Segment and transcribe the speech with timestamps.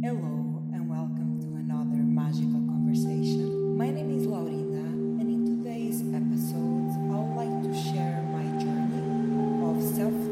[0.00, 3.76] Hello and welcome to another magical conversation.
[3.76, 4.86] My name is Laurina,
[5.18, 9.02] and in today's episode, I would like to share my journey
[9.66, 10.27] of self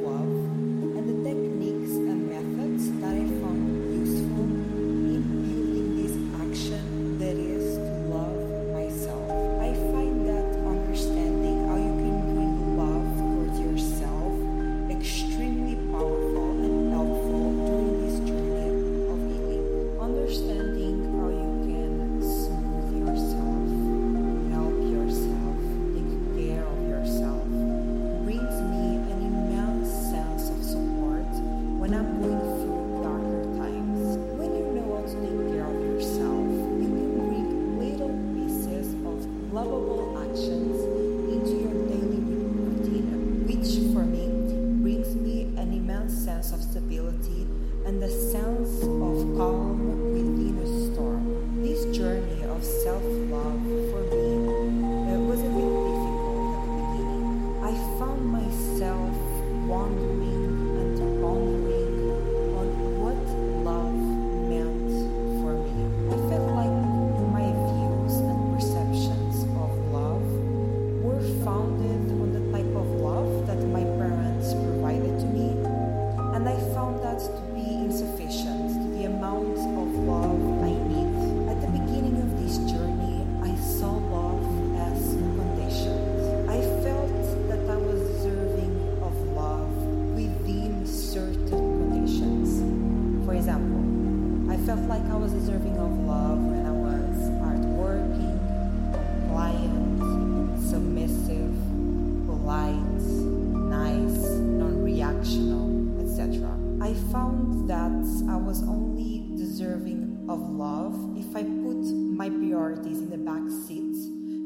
[108.36, 111.80] I was only deserving of love if I put
[112.20, 113.96] my priorities in the back seat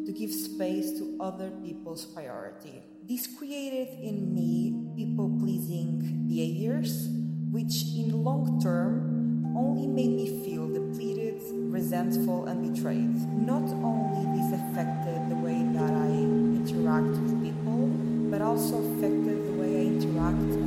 [0.06, 2.84] to give space to other people's priority.
[3.08, 7.08] This created in me people pleasing behaviors,
[7.50, 11.42] which in long term only made me feel depleted,
[11.74, 13.16] resentful, and betrayed.
[13.42, 16.14] Not only this affected the way that I
[16.62, 17.88] interact with people,
[18.30, 20.59] but also affected the way I interact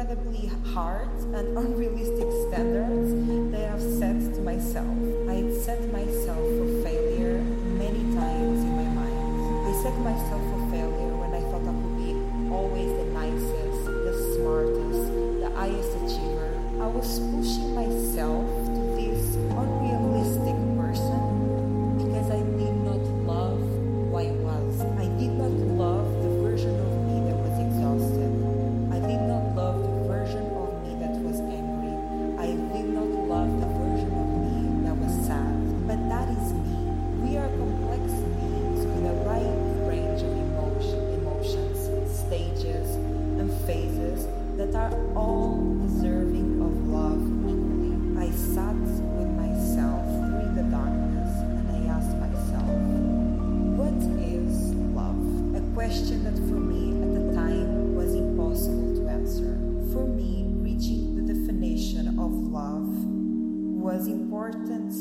[0.00, 3.12] incredibly hard and unrealistic standards
[3.52, 4.88] that I've set to myself.
[5.28, 7.42] I had set myself for failure
[7.76, 9.68] many times in my mind.
[9.68, 12.16] I set myself for failure when I thought I could be
[12.48, 15.04] always the nicest, the smartest,
[15.44, 16.48] the highest achiever.
[16.80, 17.69] I was pushing
[64.00, 64.94] was important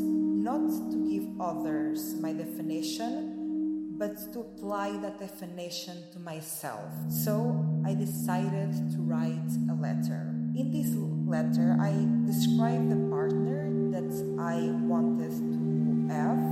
[0.43, 6.91] not to give others my definition, but to apply that definition to myself.
[7.07, 10.35] So I decided to write a letter.
[10.53, 10.91] In this
[11.25, 11.93] letter, I
[12.27, 16.43] described the partner that I wanted to have,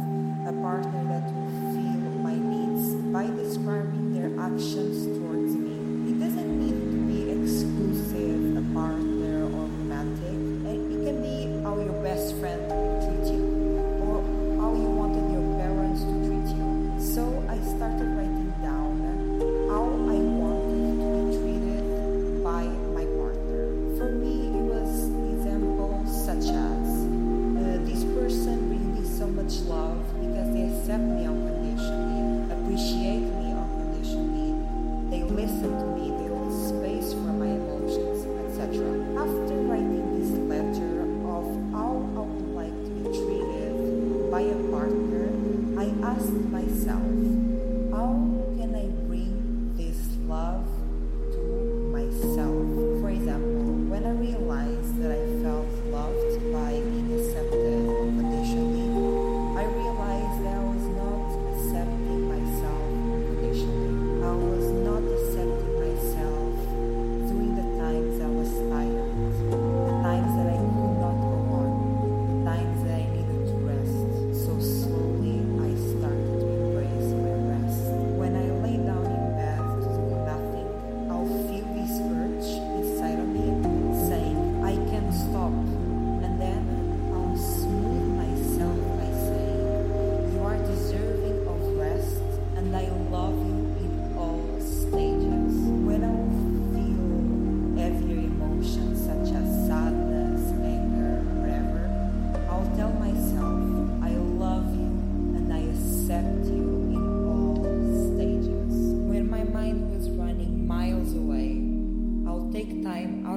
[0.47, 5.46] a partner that would feel my needs by describing their actions towards.
[30.97, 34.49] accept me unconditionally, appreciate me unconditionally,
[35.11, 38.81] they listen to me, they hold space for my emotions, etc.
[39.15, 45.29] After writing this letter of how I would like to be treated by a partner,
[45.77, 47.46] I asked myself,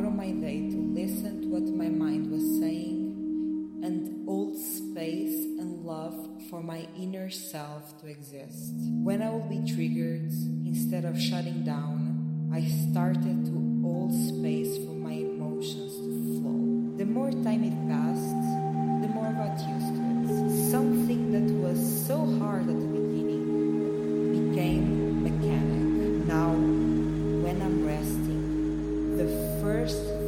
[0.00, 5.44] out of my day to listen to what my mind was saying and hold space
[5.60, 6.16] and love
[6.48, 8.72] for my inner self to exist.
[9.04, 10.32] When I would be triggered,
[10.64, 16.96] instead of shutting down, I started to hold space for my emotions to flow.
[16.96, 18.40] The more time it passed,
[19.02, 20.70] the more I got used to it.
[20.70, 26.26] Something that was so hard at the beginning became mechanic.
[26.26, 26.69] Now
[29.60, 30.19] first.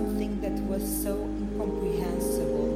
[0.00, 2.69] something that was so incomprehensible.